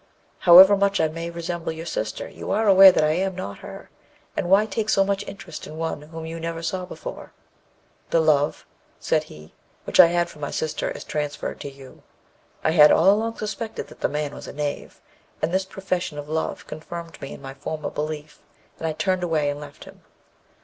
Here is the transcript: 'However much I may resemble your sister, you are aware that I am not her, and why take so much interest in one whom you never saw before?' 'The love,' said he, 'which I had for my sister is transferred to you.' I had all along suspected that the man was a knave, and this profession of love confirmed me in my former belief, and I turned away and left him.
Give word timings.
'However 0.49 0.75
much 0.75 0.99
I 0.99 1.09
may 1.09 1.29
resemble 1.29 1.71
your 1.71 1.85
sister, 1.85 2.27
you 2.27 2.49
are 2.49 2.67
aware 2.67 2.91
that 2.91 3.03
I 3.03 3.11
am 3.11 3.35
not 3.35 3.59
her, 3.59 3.91
and 4.35 4.49
why 4.49 4.65
take 4.65 4.89
so 4.89 5.03
much 5.05 5.23
interest 5.27 5.67
in 5.67 5.77
one 5.77 6.01
whom 6.01 6.25
you 6.25 6.39
never 6.39 6.63
saw 6.63 6.85
before?' 6.85 7.33
'The 8.09 8.19
love,' 8.19 8.65
said 8.99 9.25
he, 9.25 9.53
'which 9.83 9.99
I 9.99 10.07
had 10.07 10.27
for 10.27 10.39
my 10.39 10.49
sister 10.49 10.89
is 10.89 11.03
transferred 11.03 11.59
to 11.61 11.69
you.' 11.71 12.01
I 12.63 12.71
had 12.71 12.91
all 12.91 13.11
along 13.11 13.37
suspected 13.37 13.89
that 13.89 13.99
the 13.99 14.09
man 14.09 14.33
was 14.33 14.47
a 14.47 14.53
knave, 14.53 14.99
and 15.39 15.53
this 15.53 15.65
profession 15.65 16.17
of 16.17 16.27
love 16.27 16.65
confirmed 16.65 17.21
me 17.21 17.31
in 17.33 17.39
my 17.43 17.53
former 17.53 17.91
belief, 17.91 18.39
and 18.79 18.87
I 18.87 18.93
turned 18.93 19.21
away 19.21 19.51
and 19.51 19.59
left 19.61 19.83
him. 19.83 20.01